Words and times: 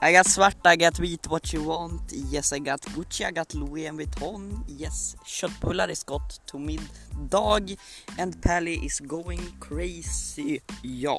I 0.00 0.12
got 0.12 0.26
svart, 0.26 0.64
I 0.64 0.76
got 0.76 1.00
wheat, 1.00 1.26
what 1.28 1.52
you 1.52 1.64
want. 1.64 2.12
Yes, 2.12 2.52
I 2.52 2.60
got 2.60 2.80
Gucci, 2.82 3.24
I 3.24 3.32
got 3.32 3.52
Louis 3.54 3.90
Vuitton. 3.90 4.62
Yes, 4.68 5.16
köttbullar 5.24 5.90
is 5.90 6.04
got 6.04 6.38
to 6.46 6.56
middag. 6.56 7.76
And 8.16 8.40
Pally 8.40 8.76
is 8.84 9.00
going 9.00 9.42
crazy. 9.58 10.60
Ja. 10.84 11.18